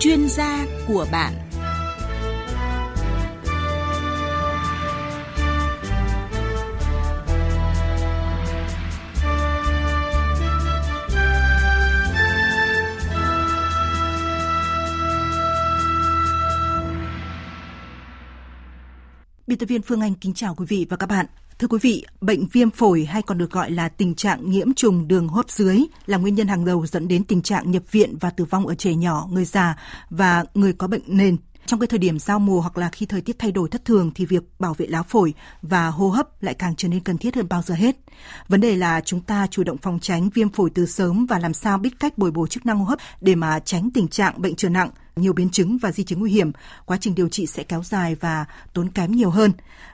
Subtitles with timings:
[0.00, 1.34] chuyên gia của bạn
[19.46, 21.26] Biên tập viên Phương Anh kính chào quý vị và các bạn.
[21.58, 25.08] Thưa quý vị, bệnh viêm phổi hay còn được gọi là tình trạng nhiễm trùng
[25.08, 28.16] đường hô hấp dưới là nguyên nhân hàng đầu dẫn đến tình trạng nhập viện
[28.20, 29.78] và tử vong ở trẻ nhỏ, người già
[30.10, 31.36] và người có bệnh nền.
[31.66, 34.10] Trong cái thời điểm giao mùa hoặc là khi thời tiết thay đổi thất thường
[34.14, 37.36] thì việc bảo vệ lá phổi và hô hấp lại càng trở nên cần thiết
[37.36, 37.96] hơn bao giờ hết.
[38.48, 41.54] Vấn đề là chúng ta chủ động phòng tránh viêm phổi từ sớm và làm
[41.54, 44.56] sao biết cách bồi bổ chức năng hô hấp để mà tránh tình trạng bệnh
[44.56, 44.90] trở nặng,
[45.20, 46.52] nhiều biến chứng và di chứng nguy hiểm.
[46.86, 49.52] Quá trình điều trị sẽ kéo dài và tốn kém nhiều hơn.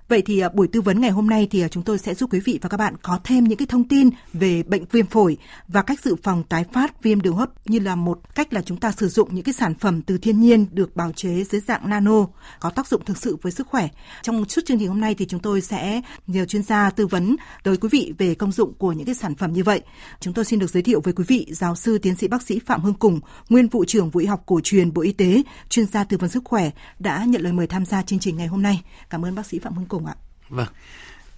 [0.08, 2.32] Vậy thì à, buổi tư vấn ngày hôm nay thì à, chúng tôi sẽ giúp
[2.32, 5.36] quý vị và các bạn có thêm những cái thông tin về bệnh viêm phổi
[5.68, 8.80] và cách dự phòng tái phát viêm đường hấp như là một cách là chúng
[8.80, 11.90] ta sử dụng những cái sản phẩm từ thiên nhiên được bào chế dưới dạng
[11.90, 12.26] nano
[12.60, 13.88] có tác dụng thực sự với sức khỏe.
[14.22, 17.36] Trong suốt chương trình hôm nay thì chúng tôi sẽ nhờ chuyên gia tư vấn
[17.62, 19.80] tới quý vị về công dụng của những cái sản phẩm như vậy.
[20.20, 22.58] Chúng tôi xin được giới thiệu với quý vị giáo sư tiến sĩ bác sĩ
[22.66, 25.86] Phạm Hương Cùng, nguyên vụ trưởng vụ y học cổ truyền Bộ Y tế, chuyên
[25.86, 28.62] gia tư vấn sức khỏe đã nhận lời mời tham gia chương trình ngày hôm
[28.62, 28.82] nay.
[29.10, 30.14] Cảm ơn bác sĩ Phạm Cùng cùng ạ.
[30.48, 30.68] Vâng.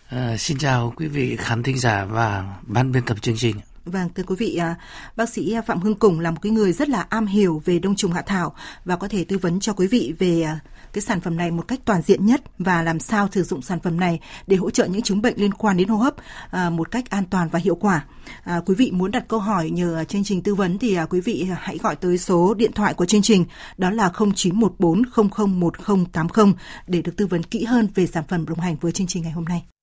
[0.08, 3.56] À, xin chào quý vị khán thính giả và ban biên tập chương trình.
[3.84, 4.74] Vâng, thưa quý vị, à,
[5.16, 7.96] bác sĩ Phạm Hưng Cùng là một cái người rất là am hiểu về đông
[7.96, 10.58] trùng hạ thảo và có thể tư vấn cho quý vị về à,
[10.96, 13.80] cái sản phẩm này một cách toàn diện nhất và làm sao sử dụng sản
[13.80, 16.14] phẩm này để hỗ trợ những chứng bệnh liên quan đến hô hấp
[16.50, 18.04] à, một cách an toàn và hiệu quả.
[18.44, 21.20] À, quý vị muốn đặt câu hỏi nhờ chương trình tư vấn thì à, quý
[21.20, 23.44] vị hãy gọi tới số điện thoại của chương trình
[23.76, 26.52] đó là 0914 001080
[26.86, 29.32] để được tư vấn kỹ hơn về sản phẩm đồng hành với chương trình ngày
[29.32, 29.75] hôm nay.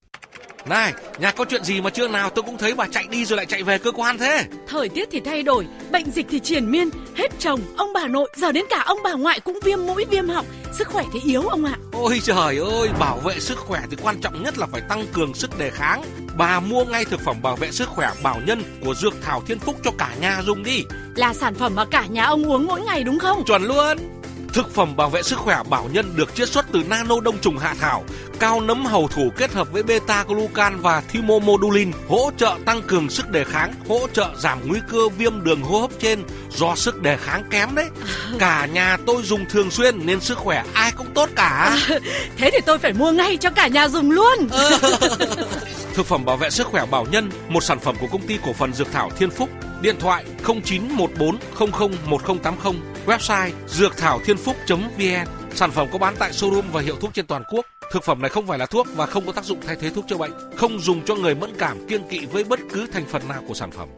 [0.65, 3.37] Này, nhà có chuyện gì mà trưa nào tôi cũng thấy bà chạy đi rồi
[3.37, 4.45] lại chạy về cơ quan thế?
[4.67, 8.29] Thời tiết thì thay đổi, bệnh dịch thì triền miên, hết chồng, ông bà nội,
[8.35, 10.45] giờ đến cả ông bà ngoại cũng viêm mũi viêm họng,
[10.77, 11.77] sức khỏe thì yếu ông ạ.
[11.91, 15.33] Ôi trời ơi, bảo vệ sức khỏe thì quan trọng nhất là phải tăng cường
[15.33, 16.03] sức đề kháng.
[16.37, 19.59] Bà mua ngay thực phẩm bảo vệ sức khỏe bảo nhân của Dược Thảo Thiên
[19.59, 20.83] Phúc cho cả nhà dùng đi.
[21.15, 23.45] Là sản phẩm mà cả nhà ông uống mỗi ngày đúng không?
[23.45, 23.97] Chuẩn luôn.
[24.53, 27.57] Thực phẩm bảo vệ sức khỏe bảo nhân được chiết xuất từ nano đông trùng
[27.57, 28.03] hạ thảo,
[28.39, 33.09] cao nấm hầu thủ kết hợp với beta glucan và thymomodulin, hỗ trợ tăng cường
[33.09, 37.01] sức đề kháng, hỗ trợ giảm nguy cơ viêm đường hô hấp trên do sức
[37.01, 37.89] đề kháng kém đấy.
[38.39, 41.77] Cả nhà tôi dùng thường xuyên nên sức khỏe ai cũng tốt cả.
[41.89, 41.99] À,
[42.37, 44.37] thế thì tôi phải mua ngay cho cả nhà dùng luôn.
[45.93, 48.53] Thực phẩm bảo vệ sức khỏe bảo nhân, một sản phẩm của công ty cổ
[48.53, 49.49] phần Dược Thảo Thiên Phúc,
[49.81, 50.25] điện thoại
[50.63, 52.73] 0914 001080
[53.05, 55.27] website dược thảo thiên phúc.vn.
[55.55, 57.65] Sản phẩm có bán tại showroom và hiệu thuốc trên toàn quốc.
[57.91, 60.05] Thực phẩm này không phải là thuốc và không có tác dụng thay thế thuốc
[60.07, 63.27] chữa bệnh, không dùng cho người mẫn cảm kiêng kỵ với bất cứ thành phần
[63.27, 63.89] nào của sản phẩm.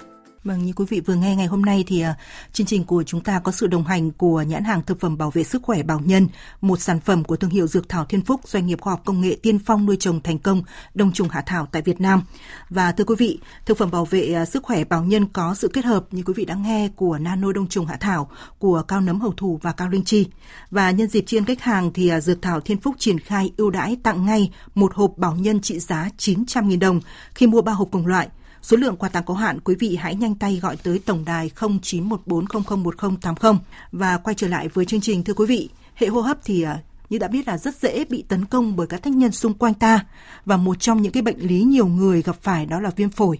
[0.45, 2.07] Vâng, như quý vị vừa nghe ngày hôm nay thì uh,
[2.53, 5.31] chương trình của chúng ta có sự đồng hành của nhãn hàng thực phẩm bảo
[5.31, 6.27] vệ sức khỏe Bảo Nhân,
[6.61, 9.21] một sản phẩm của thương hiệu Dược Thảo Thiên Phúc, doanh nghiệp khoa học công
[9.21, 10.63] nghệ tiên phong nuôi trồng thành công
[10.93, 12.23] đông trùng hạ thảo tại Việt Nam.
[12.69, 15.67] Và thưa quý vị, thực phẩm bảo vệ uh, sức khỏe Bảo Nhân có sự
[15.67, 18.29] kết hợp như quý vị đã nghe của nano đông trùng hạ thảo,
[18.59, 20.27] của cao nấm hầu thủ và cao linh chi.
[20.71, 23.69] Và nhân dịp chiên khách hàng thì uh, Dược Thảo Thiên Phúc triển khai ưu
[23.69, 26.99] đãi tặng ngay một hộp Bảo Nhân trị giá 900.000 đồng
[27.35, 28.27] khi mua ba hộp cùng loại–
[28.65, 31.51] Số lượng quà tặng có hạn, quý vị hãy nhanh tay gọi tới tổng đài
[31.55, 33.57] 0914001080
[33.91, 35.69] và quay trở lại với chương trình thưa quý vị.
[35.95, 38.87] Hệ hô hấp thì à, như đã biết là rất dễ bị tấn công bởi
[38.87, 40.05] các tác nhân xung quanh ta
[40.45, 43.39] và một trong những cái bệnh lý nhiều người gặp phải đó là viêm phổi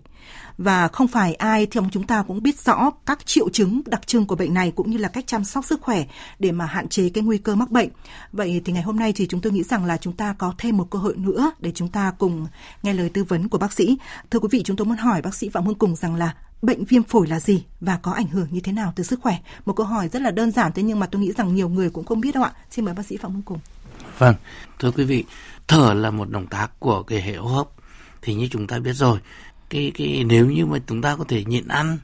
[0.58, 4.26] và không phải ai theo chúng ta cũng biết rõ các triệu chứng đặc trưng
[4.26, 6.06] của bệnh này cũng như là cách chăm sóc sức khỏe
[6.40, 7.90] để mà hạn chế cái nguy cơ mắc bệnh.
[8.32, 10.78] Vậy thì ngày hôm nay thì chúng tôi nghĩ rằng là chúng ta có thêm
[10.78, 12.48] một cơ hội nữa để chúng ta cùng
[12.84, 13.98] nghe lời tư vấn của bác sĩ.
[14.32, 16.86] Thưa quý vị, chúng tôi muốn hỏi bác sĩ Phạm Hương Cùng rằng là bệnh
[16.86, 19.38] viêm phổi là gì và có ảnh hưởng như thế nào tới sức khỏe?
[19.66, 21.90] Một câu hỏi rất là đơn giản thế nhưng mà tôi nghĩ rằng nhiều người
[21.90, 22.52] cũng không biết đâu ạ.
[22.72, 23.60] Xin mời bác sĩ Phạm Hương Cùng.
[24.18, 24.36] Vâng,
[24.80, 25.24] thưa quý vị,
[25.68, 27.68] thở là một động tác của cái hệ hô hấp
[28.22, 29.20] thì như chúng ta biết rồi
[29.69, 31.97] cái cái nếu như mà chúng ta có thể nhịn ăn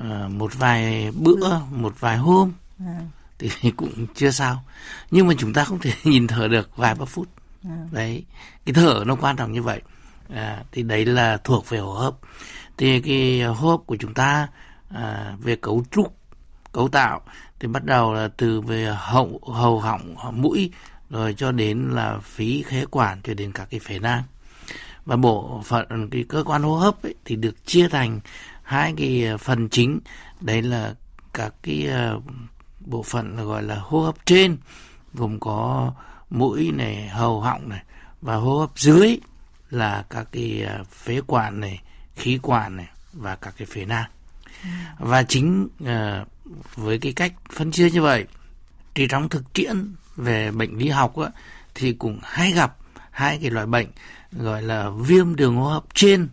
[0.00, 3.00] uh, một vài bữa một vài hôm à.
[3.38, 4.64] thì cũng chưa sao.
[5.10, 7.28] Nhưng mà chúng ta không thể nhìn thở được vài ba phút.
[7.64, 7.78] À.
[7.90, 8.24] đấy
[8.66, 9.80] cái thở nó quan trọng như vậy.
[10.34, 12.14] À, thì đấy là thuộc về hô hấp.
[12.76, 14.48] Thì cái hô hấp của chúng ta
[14.88, 16.16] à, về cấu trúc
[16.72, 17.20] cấu tạo
[17.60, 20.70] thì bắt đầu là từ về hậu hầu họng mũi
[21.10, 24.22] rồi cho đến là phí khế quản cho đến các cái phế nang
[25.10, 28.20] và bộ phận cái cơ quan hô hấp ấy, thì được chia thành
[28.62, 30.00] hai cái phần chính.
[30.40, 30.94] Đấy là
[31.34, 32.22] các cái uh,
[32.80, 34.56] bộ phận gọi là hô hấp trên
[35.14, 35.92] gồm có
[36.30, 37.82] mũi này hầu họng này
[38.22, 39.18] và hô hấp dưới
[39.70, 41.80] là các cái uh, phế quản này
[42.16, 44.10] khí quản này và các cái phế nang.
[44.98, 46.28] Và chính uh,
[46.76, 48.24] với cái cách phân chia như vậy
[48.94, 51.28] thì trong thực tiễn về bệnh lý học á,
[51.74, 52.76] thì cũng hay gặp
[53.10, 53.86] hai cái loại bệnh
[54.32, 56.28] gọi là viêm đường hô hấp trên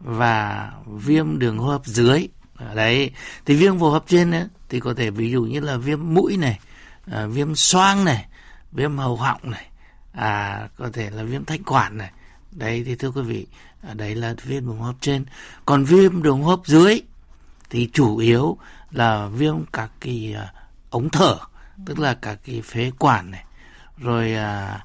[0.00, 2.28] và viêm đường hô hấp dưới.
[2.74, 3.10] Đấy
[3.46, 6.36] thì viêm hô hấp trên ấy, thì có thể ví dụ như là viêm mũi
[6.36, 6.58] này
[7.12, 8.26] à, viêm xoang này
[8.72, 9.66] viêm hầu họng này
[10.12, 12.10] à có thể là viêm thanh quản này.
[12.50, 13.46] Đấy thì thưa quý vị
[13.88, 15.24] à, đấy là viêm đường hô hấp trên.
[15.66, 17.00] Còn viêm đường hô hấp dưới
[17.70, 18.58] thì chủ yếu
[18.90, 20.52] là viêm các cái à,
[20.90, 21.36] ống thở
[21.86, 23.44] tức là các cái phế quản này.
[23.98, 24.84] Rồi à,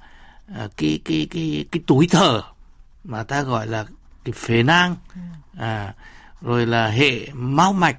[0.55, 2.41] à, cái cái cái cái túi thở
[3.07, 3.85] mà ta gọi là
[4.23, 4.95] cái phế nang
[5.57, 5.93] à,
[6.41, 7.97] rồi là hệ máu mạch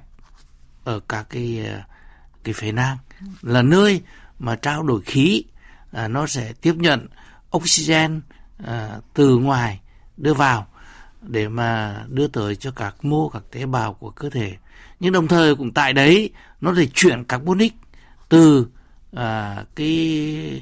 [0.83, 1.87] ở các cái à,
[2.43, 2.97] cái phế nang
[3.41, 4.01] là nơi
[4.39, 5.43] mà trao đổi khí
[5.91, 7.07] à, nó sẽ tiếp nhận
[7.57, 8.21] oxygen
[8.65, 9.79] à, từ ngoài
[10.17, 10.67] đưa vào
[11.21, 14.57] để mà đưa tới cho các mô các tế bào của cơ thể.
[14.99, 16.29] Nhưng đồng thời cũng tại đấy
[16.61, 17.73] nó để chuyển carbonic
[18.29, 18.67] từ
[19.15, 20.61] à, cái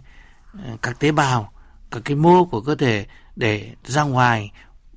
[0.54, 1.52] à, các tế bào
[1.92, 3.06] các cái mô của cơ thể
[3.36, 4.52] để ra ngoài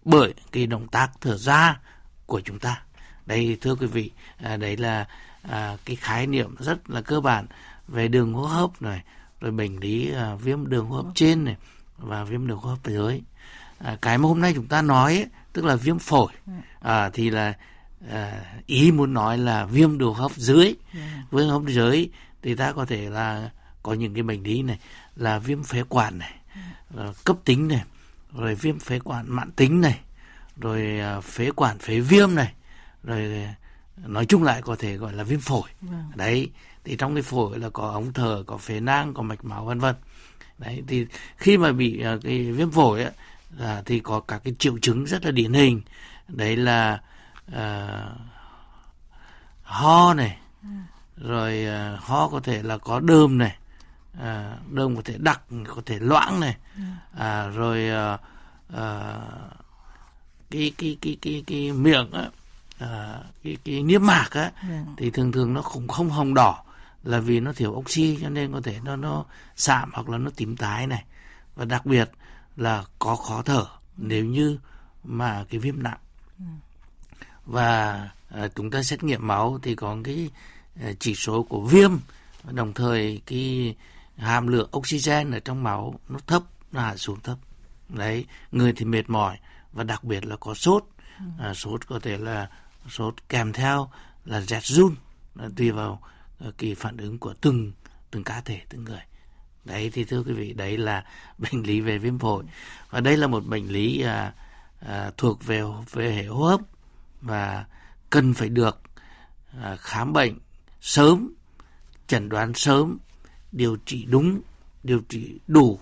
[0.04, 1.78] bởi cái động tác thở ra
[2.26, 2.82] của chúng ta.
[3.26, 5.06] Đây thưa quý vị à, đấy là
[5.42, 7.46] à, cái khái niệm rất là cơ bản
[7.88, 9.02] về đường hô hấp này
[9.40, 11.56] rồi bệnh lý à, viêm đường hô hấp trên này
[11.98, 13.22] và viêm đường hô hấp dưới
[13.78, 16.32] à, cái mà hôm nay chúng ta nói ấy, tức là viêm phổi
[16.80, 17.54] à, thì là
[18.10, 20.74] à, ý muốn nói là viêm đường hô hấp dưới.
[21.30, 22.08] Viêm hô hấp dưới
[22.42, 23.50] thì ta có thể là
[23.82, 24.78] có những cái bệnh lý này
[25.16, 26.34] là viêm phế quản này
[27.24, 27.84] cấp tính này
[28.32, 30.00] rồi viêm phế quản mãn tính này
[30.56, 32.52] rồi à, phế quản phế viêm này
[33.04, 33.48] rồi
[33.96, 36.10] nói chung lại có thể gọi là viêm phổi vâng.
[36.14, 36.50] đấy
[36.84, 39.78] thì trong cái phổi là có ống thở có phế nang có mạch máu vân
[39.78, 39.94] vân
[40.58, 41.06] đấy thì
[41.36, 43.12] khi mà bị uh, cái viêm phổi ấy,
[43.58, 45.82] là thì có các cái triệu chứng rất là điển hình
[46.28, 47.00] đấy là
[47.48, 48.18] uh,
[49.62, 50.68] ho này ừ.
[51.16, 53.56] rồi uh, ho có thể là có đơm này
[54.18, 56.82] à, đơm có thể đặc có thể loãng này ừ.
[57.18, 58.18] à, rồi à,
[58.74, 59.16] à,
[60.50, 62.28] cái cái cái cái cái miệng á
[62.78, 64.68] à, cái cái niêm mạc á ừ.
[64.96, 66.62] thì thường thường nó cũng không hồng đỏ
[67.04, 69.24] là vì nó thiếu oxy cho nên có thể nó nó
[69.56, 71.04] sạm hoặc là nó tím tái này
[71.56, 72.10] và đặc biệt
[72.56, 73.66] là có khó thở
[73.96, 74.58] nếu như
[75.04, 75.98] mà cái viêm nặng
[76.38, 76.44] ừ.
[77.46, 80.30] và à, chúng ta xét nghiệm máu thì có cái
[80.82, 81.90] à, chỉ số của viêm
[82.50, 83.74] đồng thời cái
[84.20, 87.38] hàm lượng oxygen ở trong máu nó thấp nó hạ xuống thấp.
[87.88, 89.38] Đấy người thì mệt mỏi
[89.72, 90.84] và đặc biệt là có sốt.
[91.18, 91.24] Ừ.
[91.38, 92.48] à, sốt có thể là
[92.88, 93.90] sốt kèm theo
[94.24, 94.94] là rét run
[95.38, 96.02] à, tùy vào
[96.48, 97.72] uh, kỳ phản ứng của từng
[98.10, 99.02] từng cá thể từng người.
[99.64, 101.04] Đấy thì thưa quý vị đấy là
[101.38, 102.44] bệnh lý về viêm phổi.
[102.90, 104.32] Và đây là một bệnh lý à,
[104.80, 105.62] à, thuộc về
[105.92, 106.60] về hệ hô hấp
[107.20, 107.64] và
[108.10, 108.80] cần phải được
[109.62, 110.38] à, khám bệnh
[110.80, 111.34] sớm
[112.06, 112.98] chẩn đoán sớm
[113.52, 114.40] điều trị đúng
[114.82, 115.78] điều trị đủ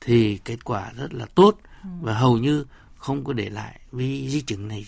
[0.00, 1.88] thì kết quả rất là tốt ừ.
[2.00, 2.64] và hầu như
[2.96, 4.86] không có để lại vì di chứng này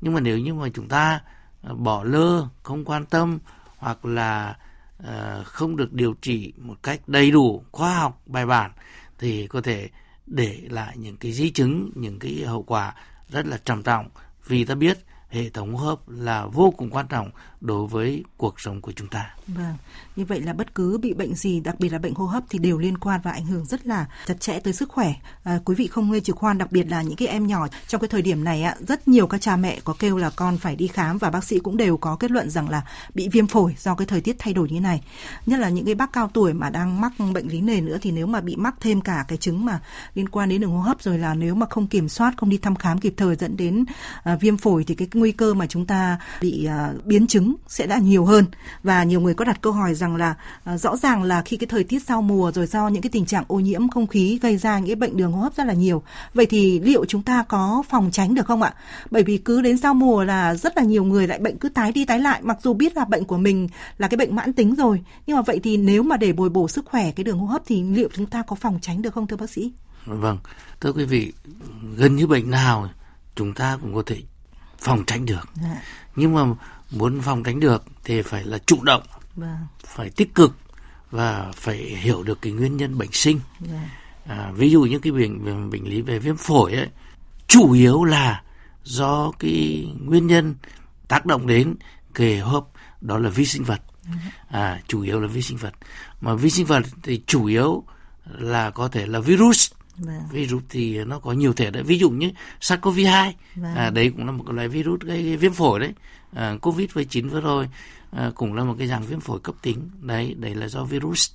[0.00, 1.20] nhưng mà nếu như mà chúng ta
[1.62, 3.38] ờ, bỏ lơ không quan tâm
[3.78, 4.56] hoặc là
[5.02, 8.70] uh, không được điều trị một cách đầy đủ khoa học bài bản
[9.18, 9.88] thì có thể
[10.26, 12.94] để lại những cái di chứng những cái hậu quả
[13.28, 14.08] rất là trầm trọng
[14.46, 14.98] vì ta biết
[15.34, 17.30] hệ thống hô hấp là vô cùng quan trọng
[17.60, 19.34] đối với cuộc sống của chúng ta.
[19.46, 19.76] Vâng,
[20.16, 22.58] như vậy là bất cứ bị bệnh gì, đặc biệt là bệnh hô hấp thì
[22.58, 25.14] đều liên quan và ảnh hưởng rất là chặt chẽ tới sức khỏe.
[25.44, 28.00] À, quý vị không nên chủ quan, đặc biệt là những cái em nhỏ trong
[28.00, 30.76] cái thời điểm này ạ, rất nhiều các cha mẹ có kêu là con phải
[30.76, 32.82] đi khám và bác sĩ cũng đều có kết luận rằng là
[33.14, 35.02] bị viêm phổi do cái thời tiết thay đổi như này.
[35.46, 38.10] Nhất là những cái bác cao tuổi mà đang mắc bệnh lý nền nữa thì
[38.10, 39.80] nếu mà bị mắc thêm cả cái chứng mà
[40.14, 42.58] liên quan đến đường hô hấp rồi là nếu mà không kiểm soát, không đi
[42.58, 43.84] thăm khám kịp thời dẫn đến
[44.22, 47.86] à, viêm phổi thì cái nguy cơ mà chúng ta bị à, biến chứng sẽ
[47.86, 48.44] đã nhiều hơn
[48.82, 50.34] và nhiều người có đặt câu hỏi rằng là
[50.74, 53.26] uh, rõ ràng là khi cái thời tiết giao mùa rồi do những cái tình
[53.26, 55.74] trạng ô nhiễm không khí gây ra những cái bệnh đường hô hấp rất là
[55.74, 56.02] nhiều
[56.34, 58.74] vậy thì liệu chúng ta có phòng tránh được không ạ?
[59.10, 61.92] Bởi vì cứ đến giao mùa là rất là nhiều người lại bệnh cứ tái
[61.92, 63.68] đi tái lại mặc dù biết là bệnh của mình
[63.98, 66.68] là cái bệnh mãn tính rồi nhưng mà vậy thì nếu mà để bồi bổ
[66.68, 69.26] sức khỏe cái đường hô hấp thì liệu chúng ta có phòng tránh được không
[69.26, 69.72] thưa bác sĩ?
[70.06, 70.38] Vâng
[70.80, 71.32] thưa quý vị
[71.96, 72.88] gần như bệnh nào
[73.36, 74.22] chúng ta cũng có thể
[74.78, 75.48] phòng tránh được.
[75.62, 75.82] Dạ.
[76.16, 76.42] nhưng mà
[76.90, 79.02] muốn phòng tránh được thì phải là chủ động
[79.36, 79.58] vâng.
[79.86, 80.56] phải tích cực
[81.10, 83.90] và phải hiểu được cái nguyên nhân bệnh sinh dạ.
[84.26, 86.88] à, ví dụ như cái bệnh bệnh lý về viêm phổi ấy
[87.48, 88.42] chủ yếu là
[88.84, 90.54] do cái nguyên nhân
[91.08, 91.74] tác động đến
[92.42, 92.64] hô hấp
[93.00, 94.30] đó là vi sinh vật dạ.
[94.48, 95.74] à chủ yếu là vi sinh vật
[96.20, 97.84] mà vi sinh vật thì chủ yếu
[98.24, 100.22] là có thể là virus Vâng.
[100.30, 101.82] Virus thì nó có nhiều thể đấy.
[101.82, 103.74] Ví dụ như SARS-CoV-2, vâng.
[103.74, 105.92] à, đấy cũng là một loại virus gây viêm phổi đấy.
[106.32, 107.68] À, Covid-19 vừa rồi
[108.16, 109.90] à, cũng là một cái dạng viêm phổi cấp tính.
[110.00, 111.30] Đấy, đấy là do virus.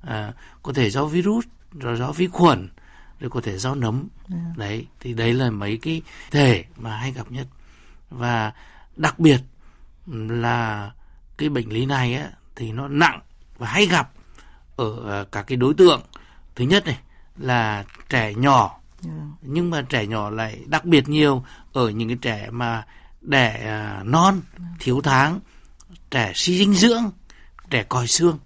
[0.00, 2.68] À, có thể do virus rồi do vi khuẩn
[3.20, 4.08] rồi có thể do nấm.
[4.30, 4.56] Yeah.
[4.56, 7.46] đấy thì đấy là mấy cái thể mà hay gặp nhất.
[8.10, 8.52] Và
[8.96, 9.40] đặc biệt
[10.06, 10.90] là
[11.36, 13.20] cái bệnh lý này á, thì nó nặng
[13.58, 14.10] và hay gặp
[14.76, 16.02] ở à, các cái đối tượng.
[16.54, 16.98] Thứ nhất này
[17.36, 18.80] là trẻ nhỏ.
[19.04, 19.18] Yeah.
[19.42, 22.86] nhưng mà trẻ nhỏ lại đặc biệt nhiều ở những cái trẻ mà
[23.20, 24.40] đẻ à, non
[24.78, 25.40] thiếu tháng
[26.12, 27.10] trẻ suy dinh dưỡng
[27.70, 28.38] trẻ còi xương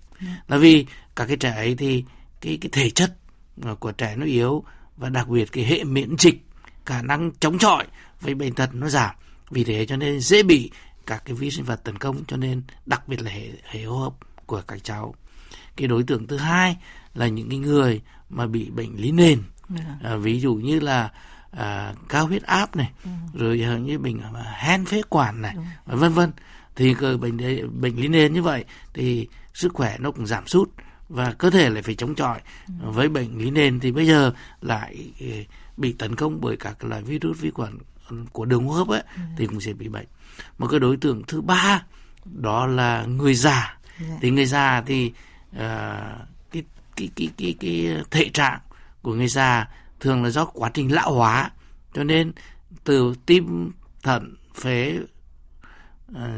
[0.49, 2.05] là vì các cái trẻ ấy thì
[2.41, 3.17] cái cái thể chất
[3.81, 4.65] của trẻ nó yếu
[4.97, 6.47] và đặc biệt cái hệ miễn dịch
[6.87, 7.85] khả năng chống chọi
[8.21, 9.15] với bệnh tật nó giảm
[9.51, 10.71] vì thế cho nên dễ bị
[11.07, 13.99] các cái vi sinh vật tấn công cho nên đặc biệt là hệ hệ hô
[13.99, 14.13] hấp
[14.47, 15.15] của các cháu
[15.77, 16.77] cái đối tượng thứ hai
[17.15, 19.43] là những cái người mà bị bệnh lý nền.
[19.69, 19.85] Dạ.
[20.03, 21.11] à, ví dụ như là
[21.51, 23.11] à, cao huyết áp này ừ.
[23.35, 24.21] rồi như bệnh
[24.55, 25.57] hen phế quản này
[25.87, 26.33] vân vân
[26.77, 27.37] thì cái bệnh
[27.81, 28.65] bệnh lý nền như vậy
[28.95, 30.71] thì sức khỏe nó cũng giảm sút
[31.09, 32.91] và cơ thể lại phải chống chọi ừ.
[32.91, 35.27] với bệnh lý nền thì bây giờ lại ừ,
[35.77, 37.79] bị tấn công bởi các loại virus vi khuẩn
[38.33, 39.23] của đường hô hấp ấy ừ.
[39.39, 40.07] thì cũng sẽ bị bệnh
[40.59, 41.83] một cái đối tượng thứ ba
[42.25, 43.79] đó là người già.
[44.01, 44.17] Dạ.
[44.21, 45.13] thì người già thì
[45.57, 45.61] uh,
[46.53, 46.63] cái,
[46.97, 48.61] cái cái cái cái thể trạng
[49.03, 49.69] của người già
[50.01, 51.51] thường là do quá trình lão hóa
[51.95, 52.33] cho nên
[52.85, 53.71] từ tim
[54.03, 54.99] thận phế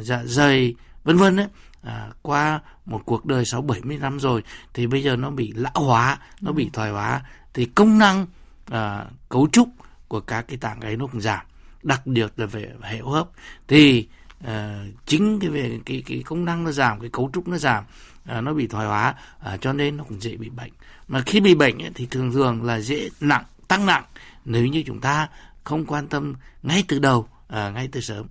[0.01, 1.49] dạ dày vân vân ấy.
[1.83, 4.43] À, qua một cuộc đời sáu bảy mươi năm rồi
[4.75, 7.23] thì bây giờ nó bị lão hóa nó bị thoái hóa.
[7.55, 8.27] Thì công năng
[8.71, 9.69] à, cấu trúc
[10.09, 11.47] của các cái tạng ấy nó cũng giảm.
[11.83, 13.29] Đặc biệt là về hệ hô hấp.
[13.69, 14.09] Thì
[14.45, 17.85] à, chính cái về cái cái công năng nó giảm cái cấu trúc nó giảm
[18.25, 20.73] à, nó bị thoái hóa à, cho nên nó cũng dễ bị bệnh.
[21.09, 24.05] Mà khi bị bệnh ấy, thì thường thường là dễ nặng tăng nặng.
[24.45, 25.29] Nếu như chúng ta
[25.65, 28.27] không quan tâm ngay từ đầu à, ngay từ sớm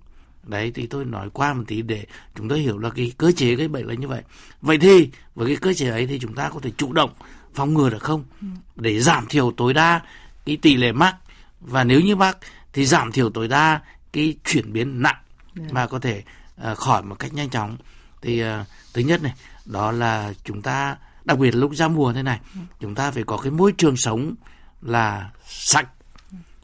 [0.48, 3.54] đấy thì tôi nói qua một tí để chúng tôi hiểu là cái cơ chế
[3.54, 4.22] gây bệnh là như vậy
[4.60, 7.10] vậy thì với cái cơ chế ấy thì chúng ta có thể chủ động
[7.54, 8.46] phòng ngừa được không ừ.
[8.76, 10.00] để giảm thiểu tối đa
[10.46, 11.16] cái tỷ lệ mắc
[11.60, 12.38] và nếu như mắc
[12.72, 13.80] thì giảm thiểu tối đa
[14.12, 15.16] cái chuyển biến nặng.
[15.54, 15.64] Dạ.
[15.70, 16.22] mà có thể
[16.70, 17.76] uh, khỏi một cách nhanh chóng
[18.22, 18.48] thì uh,
[18.94, 22.60] thứ nhất này đó là chúng ta đặc biệt lúc ra mùa thế này ừ.
[22.80, 24.34] chúng ta phải có cái môi trường sống
[24.82, 25.88] là sạch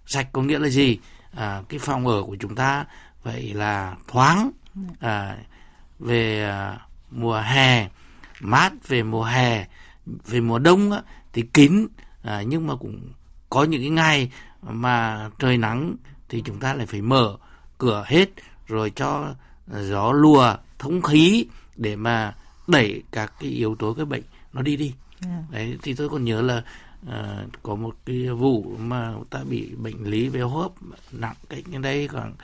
[0.07, 0.99] sạch có nghĩa là gì
[1.33, 2.85] à, cái phòng ở của chúng ta
[3.25, 4.51] vậy là thoáng
[5.01, 5.37] à,
[5.99, 6.79] về à,
[7.11, 7.89] mùa hè
[8.41, 9.67] mát về mùa hè
[10.07, 11.03] về mùa đông á,
[11.33, 11.87] thì kín
[12.23, 13.13] à, nhưng mà cũng
[13.51, 14.31] có những cái ngày
[14.63, 15.97] mà trời nắng
[16.29, 17.37] thì chúng ta lại phải mở
[17.79, 18.29] cửa hết
[18.67, 19.35] rồi cho
[19.69, 22.35] gió lùa thông khí để mà
[22.67, 24.95] đẩy các cái yếu tố cái bệnh nó đi đi
[25.27, 25.51] yeah.
[25.51, 26.63] đấy thì tôi còn nhớ là
[27.11, 30.73] à, có một cái vụ mà ta bị bệnh lý về hô hấp
[31.13, 32.35] nặng cách đây khoảng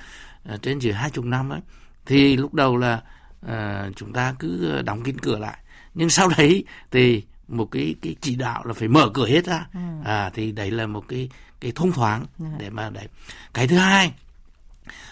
[0.63, 1.61] trên dưới hai chục năm ấy
[2.07, 3.03] thì lúc đầu là
[3.47, 5.59] à, chúng ta cứ đóng kín cửa lại
[5.95, 9.67] nhưng sau đấy thì một cái cái chỉ đạo là phải mở cửa hết ra
[9.75, 9.81] ừ.
[10.05, 11.31] à thì đấy là một cái
[11.61, 12.45] cái thông thoáng ừ.
[12.59, 13.09] để mà đấy
[13.55, 14.13] cái thứ hai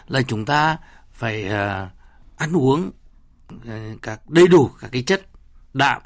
[0.07, 0.77] là chúng ta
[1.13, 1.89] phải uh,
[2.37, 2.91] ăn uống
[3.55, 5.27] uh, các đầy đủ các cái chất
[5.75, 6.03] đạm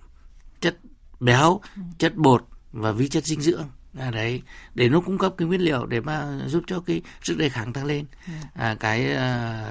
[0.60, 0.76] chất
[1.20, 1.82] béo ừ.
[1.98, 3.68] chất bột và vi chất dinh dưỡng
[3.98, 4.42] à, đấy
[4.74, 7.72] để nó cung cấp cái nguyên liệu để mà giúp cho cái sức đề kháng
[7.72, 8.32] tăng lên ừ.
[8.54, 9.64] à, cái à,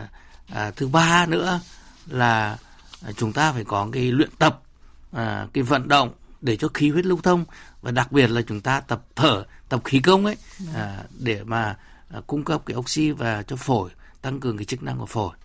[0.53, 1.59] à, thứ ba nữa
[2.07, 2.57] là
[3.17, 4.61] chúng ta phải có cái luyện tập
[5.11, 6.11] à, cái vận động
[6.41, 7.45] để cho khí huyết lưu thông
[7.81, 10.65] và đặc biệt là chúng ta tập thở tập khí công ấy ừ.
[10.75, 11.77] à, để mà
[12.09, 13.89] à, cung cấp cái oxy và cho phổi
[14.21, 15.35] tăng cường cái chức năng của phổi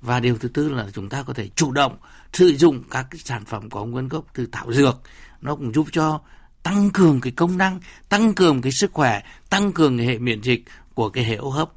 [0.00, 1.96] và điều thứ tư là chúng ta có thể chủ động
[2.32, 5.00] sử dụng các cái sản phẩm có nguồn gốc từ thảo dược
[5.40, 6.20] nó cũng giúp cho
[6.62, 10.40] tăng cường cái công năng tăng cường cái sức khỏe tăng cường cái hệ miễn
[10.40, 10.64] dịch
[10.94, 11.70] của cái hệ hô hấp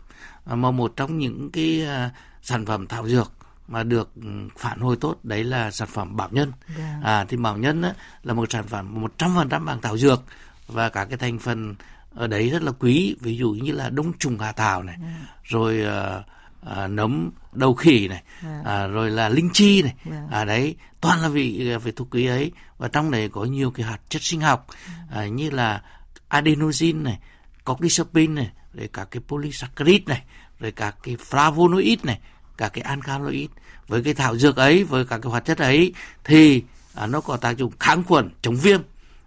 [0.45, 2.11] mà một trong những cái uh,
[2.41, 3.31] sản phẩm thảo dược
[3.67, 4.27] mà được ừ,
[4.57, 6.79] phản hồi tốt đấy là sản phẩm bảo nhân yeah.
[6.79, 6.99] Dạ.
[7.03, 9.97] à thì bảo nhân á, là một sản phẩm một trăm phần trăm bằng thảo
[9.97, 10.23] dược
[10.67, 11.75] và các cái thành phần
[12.15, 15.13] ở đấy rất là quý ví dụ như là đông trùng hà thảo này yeah.
[15.19, 15.27] Dạ.
[15.43, 15.85] rồi
[16.19, 16.25] uh,
[16.65, 18.23] à, nấm đầu khỉ này.
[18.43, 18.61] Dạ.
[18.65, 20.31] à, rồi là linh chi này yeah.
[20.31, 23.85] à đấy toàn là vị về thuốc quý ấy và trong đấy có nhiều cái
[23.85, 24.67] hạt chất sinh học
[25.11, 25.81] à, như là
[26.27, 27.19] adenosine này
[27.65, 30.23] cortisopin này rồi các cái polysaccharide này
[30.59, 32.19] rồi các cái flavonoid này
[32.57, 33.49] các cái alkaloid
[33.87, 35.93] với cái thảo dược ấy với các cái hoạt chất ấy
[36.23, 38.81] thì à, nó có tác dụng kháng khuẩn chống viêm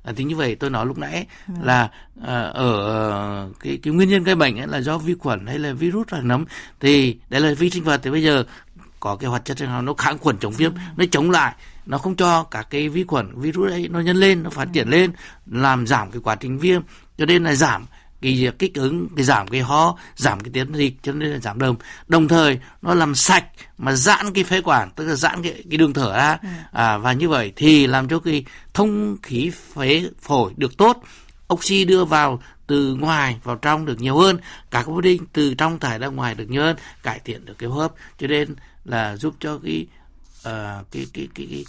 [0.08, 1.54] à, thì như vậy tôi nói lúc nãy ừ.
[1.62, 1.90] là
[2.26, 5.72] à, ở cái cái nguyên nhân gây bệnh ấy là do vi khuẩn hay là
[5.72, 6.44] virus hoặc nấm
[6.80, 8.44] thì đấy là vi sinh vật thì bây giờ
[9.00, 10.80] có cái hoạt chất nào nó kháng khuẩn chống viêm ừ.
[10.96, 11.54] nó chống lại
[11.86, 14.88] nó không cho các cái vi khuẩn virus ấy nó nhân lên nó phát triển
[14.88, 15.12] lên
[15.46, 16.82] làm giảm cái quá trình viêm
[17.18, 17.86] cho nên là giảm
[18.22, 21.58] cái kích ứng cái giảm cái ho giảm cái tiến dịch cho nên là giảm
[21.58, 21.76] đờm.
[22.08, 23.44] Đồng thời nó làm sạch
[23.78, 26.38] mà giãn cái phế quản tức là giãn cái, cái đường thở ra.
[26.42, 26.48] Ừ.
[26.72, 28.44] à, và như vậy thì làm cho cái
[28.74, 31.02] thông khí phế phổi được tốt
[31.52, 34.38] oxy đưa vào từ ngoài vào trong được nhiều hơn
[34.70, 37.80] các protein từ trong thải ra ngoài được nhiều hơn cải thiện được cái hô
[37.80, 39.86] hấp cho nên là giúp cho cái
[40.38, 41.64] uh, cái, cái, cái cái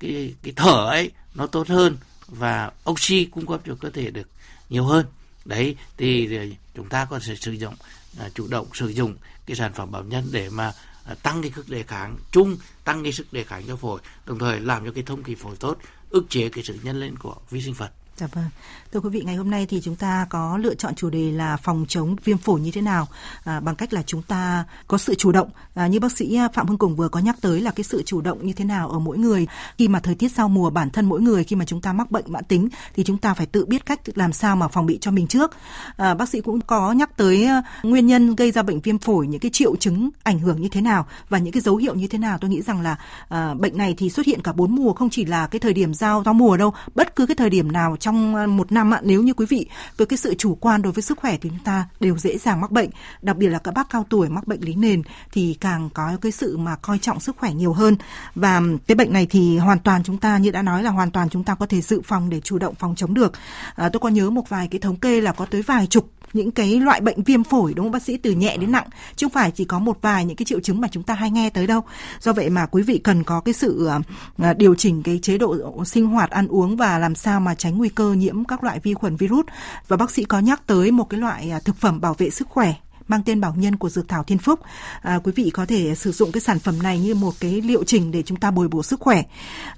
[0.00, 1.96] cái cái thở ấy nó tốt hơn
[2.28, 4.28] và oxy cung cấp cho cơ thể được
[4.70, 5.06] nhiều hơn
[5.44, 6.38] đấy, thì
[6.74, 7.74] chúng ta có thể sử dụng
[8.18, 10.72] à, chủ động sử dụng cái sản phẩm bảo nhân để mà
[11.04, 14.38] à, tăng cái sức đề kháng chung, tăng cái sức đề kháng cho phổi, đồng
[14.38, 15.78] thời làm cho cái thông khí phổi tốt,
[16.10, 18.44] ức chế cái sự nhân lên của vi sinh vật Dạ vâng.
[18.92, 21.56] Thưa quý vị, ngày hôm nay thì chúng ta có lựa chọn chủ đề là
[21.56, 23.08] phòng chống viêm phổi như thế nào
[23.44, 25.48] à, bằng cách là chúng ta có sự chủ động.
[25.74, 28.02] À, như bác sĩ à, Phạm Hưng Cùng vừa có nhắc tới là cái sự
[28.02, 29.46] chủ động như thế nào ở mỗi người
[29.78, 32.10] khi mà thời tiết sau mùa bản thân mỗi người khi mà chúng ta mắc
[32.10, 34.98] bệnh mãn tính thì chúng ta phải tự biết cách làm sao mà phòng bị
[35.00, 35.52] cho mình trước.
[35.96, 39.26] À, bác sĩ cũng có nhắc tới à, nguyên nhân gây ra bệnh viêm phổi,
[39.26, 42.06] những cái triệu chứng ảnh hưởng như thế nào và những cái dấu hiệu như
[42.06, 42.38] thế nào.
[42.38, 42.96] Tôi nghĩ rằng là
[43.28, 45.94] à, bệnh này thì xuất hiện cả bốn mùa không chỉ là cái thời điểm
[45.94, 49.00] giao giao mùa đâu, bất cứ cái thời điểm nào trong à, một năm ạ
[49.02, 51.64] nếu như quý vị với cái sự chủ quan đối với sức khỏe thì chúng
[51.64, 52.90] ta đều dễ dàng mắc bệnh.
[53.22, 56.32] Đặc biệt là các bác cao tuổi mắc bệnh lý nền thì càng có cái
[56.32, 57.96] sự mà coi trọng sức khỏe nhiều hơn.
[58.34, 61.28] Và cái bệnh này thì hoàn toàn chúng ta như đã nói là hoàn toàn
[61.28, 63.32] chúng ta có thể dự phòng để chủ động phòng chống được.
[63.74, 66.50] À, tôi có nhớ một vài cái thống kê là có tới vài chục những
[66.50, 68.16] cái loại bệnh viêm phổi đúng không bác sĩ?
[68.16, 68.86] Từ nhẹ đến nặng
[69.16, 71.30] chứ không phải chỉ có một vài những cái triệu chứng mà chúng ta hay
[71.30, 71.80] nghe tới đâu.
[72.20, 74.00] Do vậy mà quý vị cần có cái sự à,
[74.38, 77.78] à, điều chỉnh cái chế độ sinh hoạt ăn uống và làm sao mà tránh
[77.78, 79.46] nguy cơ nhiễm các loại loại vi khuẩn virus
[79.88, 82.48] và bác sĩ có nhắc tới một cái loại à, thực phẩm bảo vệ sức
[82.48, 82.74] khỏe
[83.08, 84.60] mang tên bảo nhân của dược thảo Thiên Phúc.
[85.02, 87.84] À, quý vị có thể sử dụng cái sản phẩm này như một cái liệu
[87.84, 89.22] trình để chúng ta bồi bổ sức khỏe.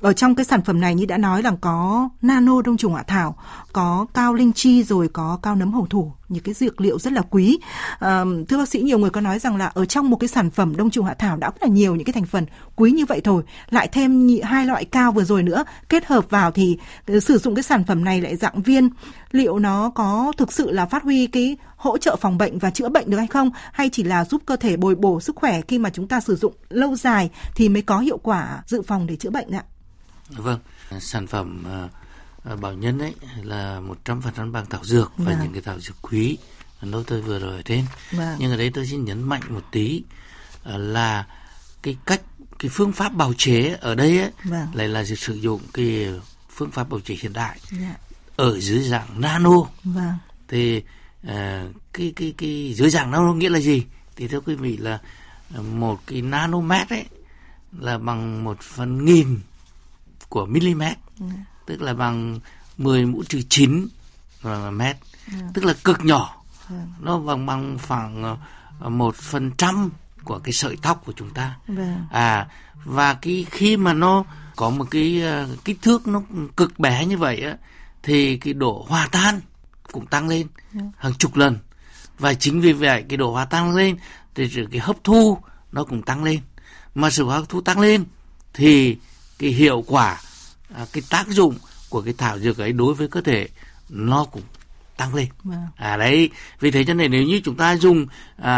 [0.00, 3.02] Ở trong cái sản phẩm này như đã nói là có nano đông trùng hạ
[3.06, 3.36] thảo,
[3.72, 7.12] có cao linh chi rồi có cao nấm hồng thủ những cái dược liệu rất
[7.12, 7.59] là quý.
[7.99, 10.50] À, thưa bác sĩ nhiều người có nói rằng là ở trong một cái sản
[10.50, 13.04] phẩm đông trùng hạ thảo đã rất là nhiều những cái thành phần quý như
[13.07, 17.20] vậy thôi, lại thêm hai loại cao vừa rồi nữa kết hợp vào thì ừ,
[17.20, 18.88] sử dụng cái sản phẩm này lại dạng viên
[19.31, 22.88] liệu nó có thực sự là phát huy cái hỗ trợ phòng bệnh và chữa
[22.88, 25.79] bệnh được hay không hay chỉ là giúp cơ thể bồi bổ sức khỏe khi
[25.79, 29.16] mà chúng ta sử dụng lâu dài thì mới có hiệu quả dự phòng để
[29.16, 29.64] chữa bệnh ạ?
[30.29, 30.59] Vâng,
[31.01, 31.90] sản phẩm uh,
[32.61, 35.38] bảo nhân ấy là 100% bằng thảo dược và vâng.
[35.42, 36.38] những cái thảo dược quý
[36.83, 37.85] nó tôi vừa rồi ở trên.
[38.12, 38.37] Vâng.
[38.38, 40.02] Nhưng ở đây tôi xin nhấn mạnh một tí
[40.62, 41.26] uh, là
[41.83, 42.20] cái cách
[42.59, 44.68] cái phương pháp bào chế ở đây ấy, vâng.
[44.74, 46.09] lại là sử dụng cái
[46.50, 47.83] phương pháp bào chế hiện đại yeah.
[47.83, 47.96] Dạ.
[48.37, 49.62] ở dưới dạng nano.
[49.85, 50.14] Vâng.
[50.48, 50.83] Thì
[51.26, 53.85] à, cái cái cái dưới dạng nano nghĩa là gì
[54.16, 54.98] thì thưa quý vị là
[55.62, 57.04] một cái nanomet ấy
[57.78, 59.40] là bằng một phần nghìn
[60.28, 60.83] của mm.
[61.66, 62.40] Tức là bằng
[62.79, 63.88] 10 mũ trừ 9
[64.72, 64.96] mét
[65.27, 65.33] ừ.
[65.55, 66.74] tức là cực nhỏ ừ.
[67.00, 68.38] nó bằng bằng khoảng
[68.81, 69.90] ờ, một phần trăm
[70.24, 72.05] của cái sợi tóc của chúng ta vâng.
[72.11, 72.48] à
[72.85, 74.24] và cái khi mà nó
[74.57, 76.22] có một cái uh, kích thước nó
[76.57, 77.57] cực bé như vậy á
[78.03, 79.40] thì cái độ hòa tan
[79.92, 80.87] cũng tăng lên yeah.
[80.98, 81.59] hàng chục lần
[82.18, 83.96] và chính vì vậy cái độ hòa tăng lên
[84.35, 85.38] thì cái hấp thu
[85.72, 86.40] nó cũng tăng lên
[86.94, 88.05] mà sự hấp thu tăng lên
[88.55, 88.96] thì
[89.38, 90.20] cái hiệu quả
[90.76, 91.54] à, cái tác dụng
[91.88, 93.48] của cái thảo dược ấy đối với cơ thể
[93.88, 94.42] nó cũng
[94.96, 95.66] tăng lên vâng.
[95.76, 98.06] à đấy vì thế cho nên nếu như chúng ta dùng
[98.37, 98.54] à,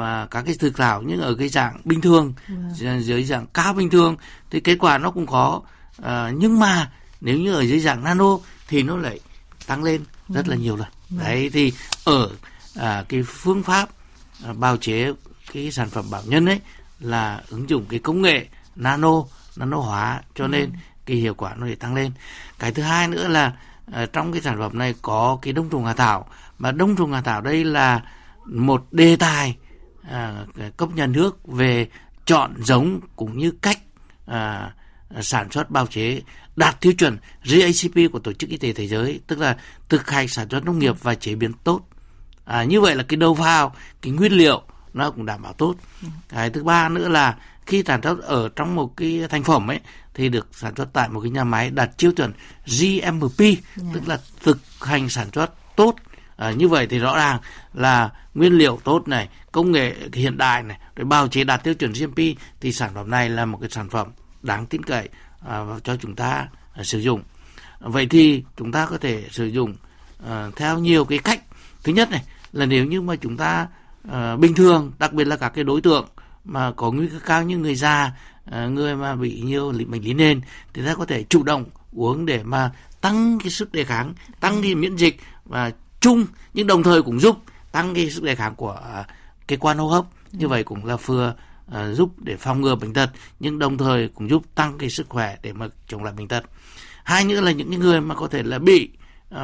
[0.00, 3.02] à, các cái thực thảo nhưng ở cái dạng bình thường vâng.
[3.02, 4.16] dưới dạng cao bình thường
[4.50, 5.60] thì kết quả nó cũng có
[6.02, 9.20] à, nhưng mà nếu như ở dưới dạng nano thì nó lại
[9.66, 11.24] tăng lên rất là nhiều lần vâng.
[11.24, 11.72] đấy thì
[12.04, 12.30] ở
[12.76, 13.88] à, cái phương pháp
[14.44, 15.12] à, bào chế
[15.52, 16.60] cái sản phẩm bảo nhân ấy
[17.00, 18.46] là ứng dụng cái công nghệ
[18.76, 19.24] nano
[19.56, 20.78] nano hóa cho nên vâng.
[21.06, 22.12] Cái hiệu quả nó để tăng lên
[22.58, 23.52] cái thứ hai nữa là
[23.92, 26.26] à, trong cái sản phẩm này có cái đông trùng hạ thảo
[26.58, 28.00] mà đông trùng hạ thảo đây là
[28.46, 29.56] một đề tài
[30.10, 31.88] à, cấp nhà nước về
[32.26, 33.78] chọn giống cũng như cách
[34.26, 34.72] à,
[35.20, 36.20] sản xuất bào chế
[36.56, 39.56] đạt tiêu chuẩn GACP của Tổ chức Y tế Thế giới, tức là
[39.88, 41.80] thực hành sản xuất nông nghiệp và chế biến tốt.
[42.44, 44.62] À, như vậy là cái đầu vào, cái nguyên liệu
[44.92, 45.74] nó cũng đảm bảo tốt.
[46.28, 47.36] Cái thứ ba nữa là
[47.72, 49.80] khi sản xuất ở trong một cái thành phẩm ấy
[50.14, 52.32] thì được sản xuất tại một cái nhà máy đạt tiêu chuẩn
[52.66, 53.58] GMP, yeah.
[53.94, 55.96] tức là thực hành sản xuất tốt.
[56.36, 57.38] À, như vậy thì rõ ràng
[57.74, 61.74] là nguyên liệu tốt này, công nghệ hiện đại này, rồi bào chế đạt tiêu
[61.74, 62.18] chuẩn GMP
[62.60, 64.08] thì sản phẩm này là một cái sản phẩm
[64.42, 65.08] đáng tin cậy
[65.48, 67.22] à, cho chúng ta à, sử dụng
[67.80, 69.74] vậy thì chúng ta có thể sử dụng
[70.28, 71.40] à, theo nhiều cái cách
[71.84, 73.66] thứ nhất này là nếu như mà chúng ta
[74.10, 76.08] à, bình thường đặc biệt là các cái đối tượng
[76.44, 78.12] mà có nguy cơ cao như người già
[78.44, 80.40] ờ, người mà bị nhiều bệnh lý nền
[80.74, 84.62] thì ta có thể chủ động uống để mà tăng cái sức đề kháng tăng
[84.62, 87.38] cái miễn dịch và chung nhưng đồng thời cũng giúp
[87.72, 89.04] tăng cái sức đề kháng của ờ,
[89.48, 90.04] cái quan hô hấp.
[90.32, 91.34] Như vậy cũng là vừa
[91.70, 95.08] uh, giúp để phòng ngừa bệnh tật nhưng đồng thời cũng giúp tăng cái sức
[95.08, 96.44] khỏe để mà chống lại bệnh tật.
[97.04, 98.90] Hai nữa là những người mà có thể là bị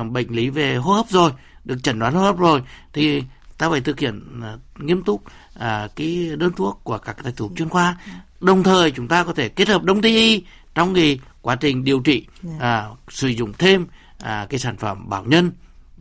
[0.01, 1.31] uh, bệnh lý về hô hấp rồi
[1.65, 3.23] được chẩn đoán hô hấp rồi thì
[3.59, 5.23] ta phải thực hiện uh, nghiêm túc
[5.57, 5.62] uh,
[5.97, 7.97] cái đơn thuốc của các thầy thuốc chuyên khoa.
[8.40, 10.44] Đồng thời chúng ta có thể kết hợp đông tây y
[10.75, 12.61] trong cái quá trình điều trị uh,
[13.09, 15.53] sử dụng thêm uh, cái sản phẩm bảo nhân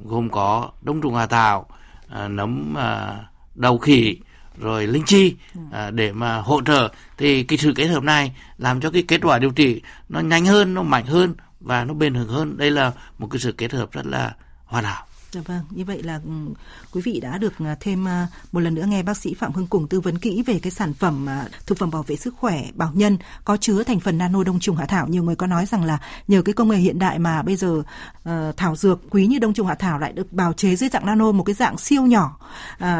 [0.03, 1.69] gồm có đông trùng hạ thảo
[2.05, 4.17] uh, nấm uh, đầu khỉ
[4.59, 5.35] rồi linh chi
[5.71, 6.91] à, để mà hỗ trợ.
[7.17, 10.45] Thì cái sự kết hợp này làm cho cái kết quả điều trị nó nhanh
[10.45, 12.57] hơn nó mạnh hơn và nó bền vững hơn.
[12.57, 15.06] Đây là một cái sự kết hợp rất là hoàn hảo
[15.37, 16.31] Dạ vâng, như vậy là ừ,
[16.91, 19.67] quý vị đã được à, thêm à, một lần nữa nghe bác sĩ Phạm Hưng
[19.67, 22.63] Cùng tư vấn kỹ về cái sản phẩm à, thực phẩm bảo vệ sức khỏe
[22.73, 25.07] bảo nhân có chứa thành phần nano đông trùng hạ thảo.
[25.07, 25.97] Nhiều người có nói rằng là
[26.27, 27.83] nhờ cái công nghệ hiện đại mà bây giờ
[28.23, 31.05] ờ, thảo dược quý như đông trùng hạ thảo lại được bào chế dưới dạng
[31.05, 32.39] nano một cái dạng siêu nhỏ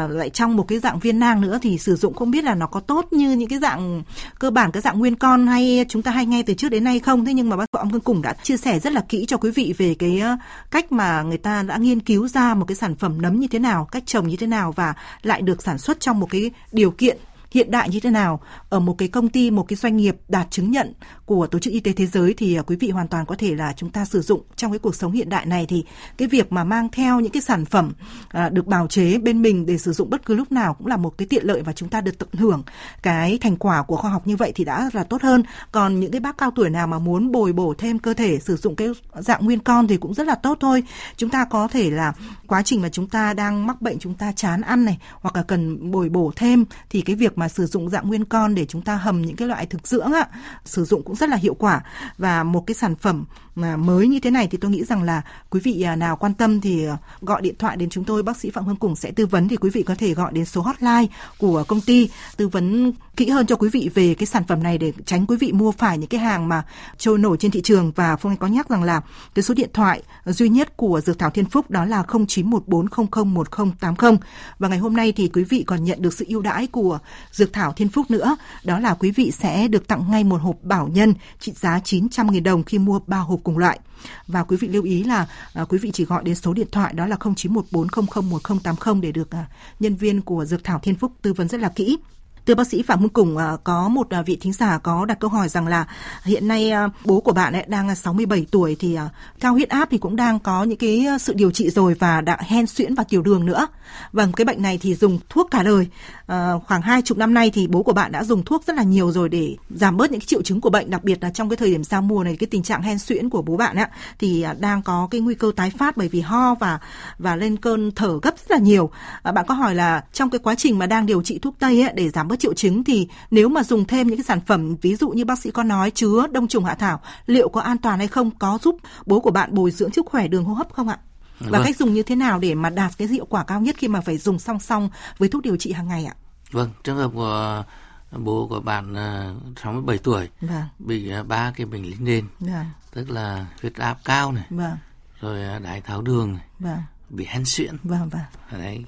[0.08, 2.66] lại trong một cái dạng viên nang nữa thì sử dụng không biết là nó
[2.66, 4.02] có tốt như những cái dạng
[4.38, 7.00] cơ bản cái dạng nguyên con hay chúng ta hay nghe từ trước đến nay
[7.00, 7.24] không.
[7.24, 9.36] Thế nhưng mà bác sĩ Phạm Hưng Cùng đã chia sẻ rất là kỹ cho
[9.36, 10.36] quý vị về cái ờ,
[10.70, 13.58] cách mà người ta đã nghiên cứu ra một cái sản phẩm nấm như thế
[13.58, 16.90] nào, cách trồng như thế nào và lại được sản xuất trong một cái điều
[16.90, 17.18] kiện
[17.50, 20.50] hiện đại như thế nào, ở một cái công ty, một cái doanh nghiệp đạt
[20.50, 20.92] chứng nhận
[21.26, 23.54] của tổ chức y tế thế giới thì à, quý vị hoàn toàn có thể
[23.54, 25.66] là chúng ta sử dụng trong cái cuộc sống hiện đại này.
[25.68, 25.84] Thì
[26.16, 27.92] cái việc mà mang theo những cái sản phẩm
[28.28, 30.96] à, được bào chế bên mình để sử dụng bất cứ lúc nào cũng là
[30.96, 32.62] một cái tiện lợi và chúng ta được tận hưởng
[33.02, 35.42] cái thành quả của khoa học như vậy thì đã là tốt hơn.
[35.72, 38.56] Còn những cái bác cao tuổi nào mà muốn bồi bổ thêm cơ thể, sử
[38.56, 40.82] dụng cái dạng nguyên con thì cũng rất là tốt thôi.
[41.16, 42.12] Chúng ta có thể là
[42.46, 45.42] quá trình mà chúng ta đang mắc bệnh, chúng ta chán ăn này, hoặc là
[45.42, 48.82] cần bồi bổ thêm, thì cái việc mà sử dụng dạng nguyên con để chúng
[48.82, 50.28] ta hầm những cái loại thực dưỡng ạ,
[50.64, 51.80] sử dụng cũng rất là hiệu quả.
[52.18, 53.24] Và một cái sản phẩm
[53.60, 56.34] mà mới như thế này thì tôi nghĩ rằng là quý vị à, nào quan
[56.34, 58.22] tâm thì à, gọi điện thoại đến chúng tôi.
[58.22, 60.44] Bác sĩ Phạm Hương Cùng sẽ tư vấn thì quý vị có thể gọi đến
[60.44, 61.06] số hotline
[61.38, 64.78] của công ty, tư vấn kỹ hơn cho quý vị về cái sản phẩm này
[64.78, 66.64] để tránh quý vị mua phải những cái hàng mà
[66.98, 67.92] trôi nổi trên thị trường.
[67.96, 69.00] Và Phương Anh có nhắc rằng là
[69.34, 74.16] cái số điện thoại duy nhất của Dược Thảo Thiên Phúc đó là 0914001080
[74.58, 76.98] và ngày hôm nay thì quý vị còn nhận được sự ưu đãi của
[77.32, 78.36] Dược Thảo Thiên Phúc nữa.
[78.64, 82.42] Đó là quý vị sẽ được tặng ngay một hộp bảo nhân trị giá 900.000
[82.42, 83.78] đồng khi mua ba hộp cùng loại.
[84.26, 86.94] Và quý vị lưu ý là à, quý vị chỉ gọi đến số điện thoại
[86.94, 89.46] đó là 0914001080 để được à,
[89.80, 91.98] nhân viên của Dược Thảo Thiên Phúc tư vấn rất là kỹ.
[92.46, 95.18] Thưa bác sĩ Phạm Hưng Cùng, à, có một à, vị thính giả có đặt
[95.20, 95.86] câu hỏi rằng là
[96.24, 98.98] hiện nay à, bố của bạn ấy đang 67 tuổi thì
[99.40, 102.38] cao huyết áp thì cũng đang có những cái sự điều trị rồi và đã
[102.40, 103.66] hen suyễn và tiểu đường nữa.
[104.12, 105.88] Vâng, cái bệnh này thì dùng thuốc cả đời.
[106.28, 108.82] À, khoảng hai chục năm nay thì bố của bạn đã dùng thuốc rất là
[108.82, 111.48] nhiều rồi để giảm bớt những cái triệu chứng của bệnh, đặc biệt là trong
[111.48, 113.90] cái thời điểm giao mùa này cái tình trạng hen suyễn của bố bạn á
[114.18, 116.78] thì à, đang có cái nguy cơ tái phát bởi vì ho và
[117.18, 118.90] và lên cơn thở gấp rất là nhiều.
[119.22, 121.82] À, bạn có hỏi là trong cái quá trình mà đang điều trị thuốc tây
[121.82, 124.76] ấy, để giảm bớt triệu chứng thì nếu mà dùng thêm những cái sản phẩm
[124.82, 127.78] ví dụ như bác sĩ có nói chứa đông trùng hạ thảo liệu có an
[127.78, 130.72] toàn hay không có giúp bố của bạn bồi dưỡng sức khỏe đường hô hấp
[130.72, 130.98] không ạ?
[131.40, 131.62] Và vâng.
[131.64, 134.00] cách dùng như thế nào để mà đạt cái hiệu quả cao nhất khi mà
[134.00, 136.14] phải dùng song song với thuốc điều trị hàng ngày ạ?
[136.50, 137.64] Vâng, trường hợp của
[138.12, 140.64] bố của bạn uh, 67 tuổi vâng.
[140.78, 142.66] bị uh, ba cái bệnh lý nền vâng.
[142.92, 144.76] tức là huyết áp cao này vâng.
[145.20, 146.82] rồi uh, đái tháo đường này vâng.
[147.08, 148.22] bị hen suyễn vâng, vâng.
[148.50, 148.84] đấy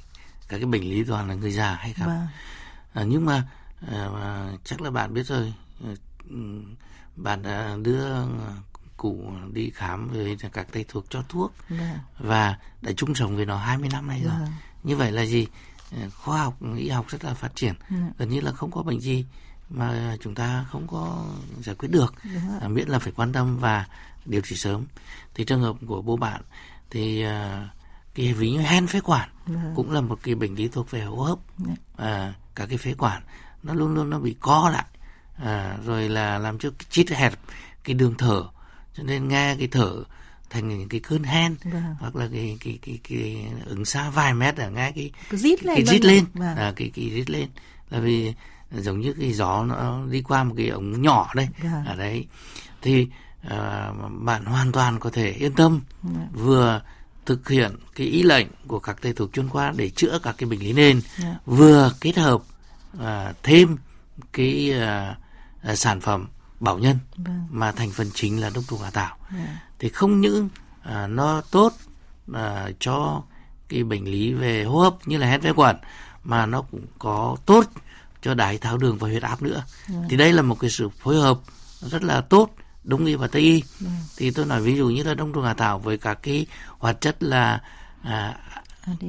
[0.48, 2.26] các cái bệnh lý toàn là người già hay gặp vâng
[2.92, 3.42] à, nhưng mà
[3.90, 5.90] à, chắc là bạn biết rồi à,
[7.16, 8.06] bạn đã đưa
[9.00, 11.82] cụ đi khám với các thầy thuốc cho thuốc yeah.
[11.82, 12.00] Dạ.
[12.18, 14.32] và đã chung sống với nó 20 năm nay rồi.
[14.32, 14.48] Yeah.
[14.48, 14.54] Dạ.
[14.82, 15.46] Như vậy là gì?
[15.92, 17.74] À, khoa học, y học rất là phát triển.
[17.74, 18.02] Yeah.
[18.02, 18.12] Dạ.
[18.18, 19.26] Gần như là không có bệnh gì
[19.70, 21.24] mà chúng ta không có
[21.62, 22.14] giải quyết được.
[22.60, 23.86] À, miễn là phải quan tâm và
[24.24, 24.84] điều trị sớm.
[25.34, 26.42] Thì trường hợp của bố bạn
[26.90, 27.68] thì à,
[28.14, 29.66] cái ví như hen phế quản yeah.
[29.76, 31.38] cũng là một cái bệnh lý thuộc về hô hấp.
[31.66, 31.78] Yeah.
[31.96, 33.22] À, các cái phế quản
[33.62, 34.86] nó luôn luôn nó bị co lại
[35.36, 37.34] à, rồi là làm cho cái chít hẹp
[37.84, 38.44] cái đường thở
[38.96, 40.05] cho nên nghe cái thở
[40.50, 41.94] thành những cái cơn hen vâng.
[42.00, 45.76] hoặc là cái cái cái cái ứng xa vài mét ở nghe cái rít lên
[45.76, 46.57] cái rít lên vâng.
[46.57, 47.48] à, cái cái rít lên
[47.90, 48.35] là vì
[48.72, 51.85] giống như cái gió nó đi qua một cái ống nhỏ đây vâng.
[51.85, 52.26] ở đấy
[52.83, 53.09] thì
[53.42, 56.29] à, bạn hoàn toàn có thể yên tâm vâng.
[56.33, 56.83] vừa
[57.26, 60.48] thực hiện cái ý lệnh của các thầy thuốc chuyên khoa để chữa các cái
[60.48, 61.37] bệnh lý nền yeah.
[61.46, 62.42] vừa kết hợp
[63.00, 63.76] à, thêm
[64.33, 65.16] cái à,
[65.62, 66.26] à, sản phẩm
[66.61, 67.46] bảo nhân vâng.
[67.51, 69.49] mà thành phần chính là đông trùng hạ thảo yeah.
[69.79, 70.49] thì không những
[70.83, 71.73] à, nó tốt
[72.33, 73.23] à, cho
[73.68, 75.77] cái bệnh lý về hô hấp như là hét phế quản
[76.25, 77.64] mà nó cũng có tốt
[78.23, 80.05] cho đái tháo đường và huyết áp nữa yeah.
[80.09, 81.40] thì đây là một cái sự phối hợp
[81.81, 83.87] rất là tốt đông y và tây y ừ.
[84.16, 86.46] thì tôi nói ví dụ như là đông trùng hạ thảo với các cái
[86.79, 87.61] hoạt chất là
[88.03, 88.37] à,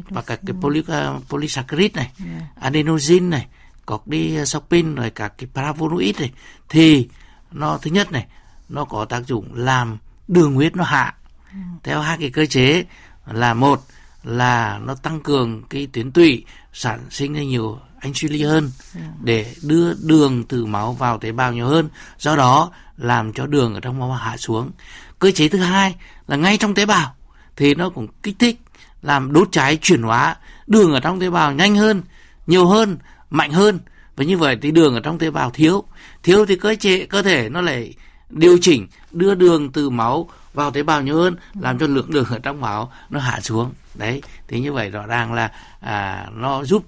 [0.09, 2.55] và các cái poly, uh, polysaccharide này, yeah.
[2.55, 3.47] Adenosine này,
[3.85, 6.31] cortisopin rồi các cái flavonoid này
[6.69, 7.09] thì
[7.51, 8.27] nó, thứ nhất này,
[8.69, 11.13] nó có tác dụng làm đường huyết nó hạ
[11.51, 11.57] ừ.
[11.83, 12.85] theo hai cái cơ chế
[13.25, 13.81] là một
[14.23, 19.01] là nó tăng cường cái tuyến tụy, sản sinh ra nhiều insulin hơn ừ.
[19.23, 23.73] để đưa đường từ máu vào tế bào nhiều hơn, do đó làm cho đường
[23.73, 24.71] ở trong máu hạ xuống
[25.19, 25.95] cơ chế thứ hai
[26.27, 27.15] là ngay trong tế bào
[27.55, 28.59] thì nó cũng kích thích
[29.01, 30.35] làm đốt cháy chuyển hóa
[30.67, 32.01] đường ở trong tế bào nhanh hơn,
[32.47, 32.97] nhiều hơn,
[33.29, 33.79] mạnh hơn
[34.15, 35.83] và như vậy thì đường ở trong tế bào thiếu.
[36.23, 37.93] Thiếu thì cơ chế cơ thể nó lại
[38.29, 42.25] điều chỉnh đưa đường từ máu vào tế bào nhiều hơn làm cho lượng đường
[42.29, 43.73] ở trong máu nó hạ xuống.
[43.95, 46.85] Đấy thì như vậy rõ ràng là à, nó giúp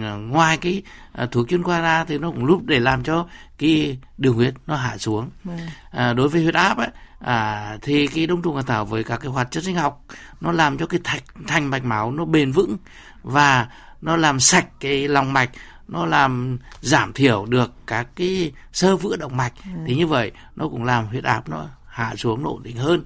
[0.00, 3.26] à, ngoài cái à, thuốc chuyên khoa ra thì nó cũng giúp để làm cho
[3.58, 5.30] cái đường huyết nó hạ xuống.
[5.44, 5.58] Vâng.
[5.90, 9.16] à, đối với huyết áp ấy, à, thì cái đông trùng hạ thảo với các
[9.16, 10.04] cái hoạt chất sinh học
[10.40, 12.76] nó làm cho cái thạch thành mạch máu nó bền vững
[13.22, 13.68] và
[14.00, 15.50] nó làm sạch cái lòng mạch
[15.90, 19.52] nó làm giảm thiểu được các cái sơ vữa động mạch.
[19.64, 19.70] Ừ.
[19.86, 23.04] thì như vậy nó cũng làm huyết áp nó hạ xuống ổn định hơn.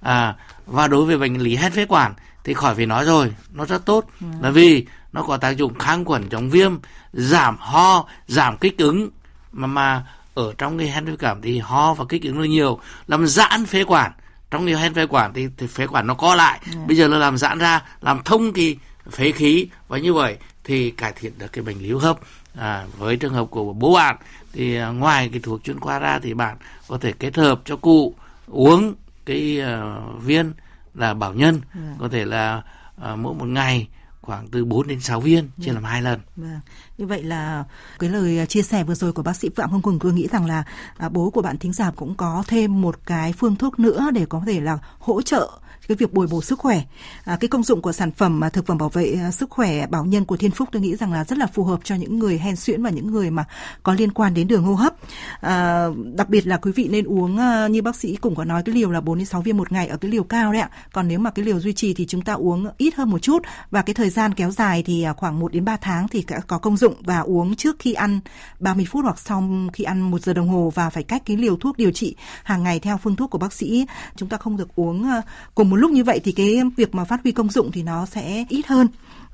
[0.00, 0.34] À,
[0.66, 3.84] và đối với bệnh lý hen phế quản thì khỏi phải nói rồi nó rất
[3.84, 4.04] tốt.
[4.20, 4.26] Ừ.
[4.40, 6.72] là vì nó có tác dụng kháng khuẩn chống viêm
[7.12, 9.10] giảm ho giảm kích ứng.
[9.52, 12.78] Mà mà ở trong cái hen phế quản thì ho và kích ứng nó nhiều.
[13.06, 14.12] Làm giãn phế quản
[14.50, 16.60] trong cái hen phế quản thì, thì phế quản nó co lại.
[16.72, 16.78] Ừ.
[16.86, 18.76] bây giờ nó làm giãn ra làm thông cái
[19.10, 19.68] phế khí.
[19.88, 22.18] Và như vậy thì cải thiện được cái bệnh lý hô hấp
[22.54, 24.16] à, với trường hợp của bố bạn
[24.52, 26.56] thì à, ngoài cái thuốc chuyên khoa ra thì bạn
[26.88, 28.14] có thể kết hợp cho cụ
[28.46, 28.94] uống
[29.26, 30.52] cái uh, viên
[30.94, 31.96] là bảo nhân yeah.
[31.98, 32.62] có thể là
[32.96, 33.88] uh, mỗi một ngày
[34.22, 35.74] khoảng từ 4 đến 6 viên chia yeah.
[35.74, 36.20] làm hai lần.
[36.36, 36.60] Vâng.
[36.98, 37.64] Như vậy là
[37.98, 40.46] cái lời chia sẻ vừa rồi của bác sĩ Phạm Hồng Quỳnh tôi nghĩ rằng
[40.46, 40.64] là
[40.96, 44.26] à, bố của bạn thính giả cũng có thêm một cái phương thuốc nữa để
[44.28, 45.50] có thể là hỗ trợ
[45.88, 46.82] cái việc bồi bổ sức khỏe.
[47.24, 49.86] À, cái công dụng của sản phẩm mà thực phẩm bảo vệ à, sức khỏe
[49.86, 52.18] bảo nhân của Thiên Phúc tôi nghĩ rằng là rất là phù hợp cho những
[52.18, 53.44] người hen suyễn và những người mà
[53.82, 54.94] có liên quan đến đường hô hấp.
[55.40, 58.62] À, đặc biệt là quý vị nên uống à, như bác sĩ cũng có nói
[58.64, 60.70] cái liều là 4 đến 6 viên một ngày ở cái liều cao đấy ạ.
[60.92, 63.42] Còn nếu mà cái liều duy trì thì chúng ta uống ít hơn một chút
[63.70, 66.58] và cái thời gian kéo dài thì à, khoảng 1 đến 3 tháng thì có
[66.58, 68.20] công dụng và uống trước khi ăn
[68.60, 71.56] 30 phút hoặc sau khi ăn một giờ đồng hồ và phải cách cái liều
[71.56, 73.86] thuốc điều trị hàng ngày theo phương thuốc của bác sĩ.
[74.16, 75.22] Chúng ta không được uống à,
[75.54, 78.06] cùng một lúc như vậy thì cái việc mà phát huy công dụng thì nó
[78.06, 78.86] sẽ ít hơn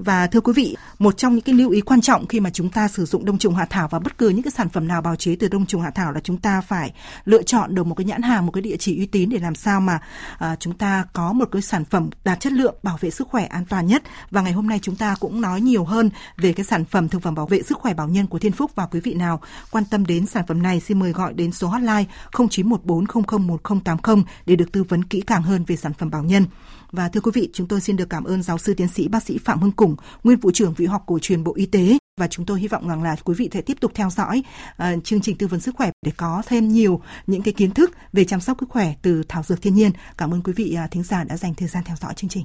[0.04, 2.68] và thưa quý vị, một trong những cái lưu ý quan trọng khi mà chúng
[2.68, 5.02] ta sử dụng đông trùng hạ thảo và bất cứ những cái sản phẩm nào
[5.02, 6.92] bào chế từ đông trùng hạ thảo là chúng ta phải
[7.24, 9.54] lựa chọn được một cái nhãn hàng, một cái địa chỉ uy tín để làm
[9.54, 9.98] sao mà
[10.38, 13.44] à, chúng ta có một cái sản phẩm đạt chất lượng, bảo vệ sức khỏe
[13.44, 14.02] an toàn nhất.
[14.30, 17.22] Và ngày hôm nay chúng ta cũng nói nhiều hơn về cái sản phẩm thực
[17.22, 19.84] phẩm bảo vệ sức khỏe bảo nhân của Thiên Phúc và quý vị nào quan
[19.84, 24.84] tâm đến sản phẩm này xin mời gọi đến số hotline 0914001080 để được tư
[24.84, 26.46] vấn kỹ càng hơn về sản phẩm bảo nhân.
[26.92, 29.22] Và thưa quý vị, chúng tôi xin được cảm ơn giáo sư tiến sĩ bác
[29.22, 32.26] sĩ Phạm Hưng Củng, nguyên vụ trưởng Viện học cổ truyền Bộ Y tế và
[32.26, 34.42] chúng tôi hy vọng rằng là quý vị sẽ tiếp tục theo dõi
[34.82, 37.90] uh, chương trình tư vấn sức khỏe để có thêm nhiều những cái kiến thức
[38.12, 39.90] về chăm sóc sức khỏe từ thảo dược thiên nhiên.
[40.16, 42.44] Cảm ơn quý vị uh, thính giả đã dành thời gian theo dõi chương trình.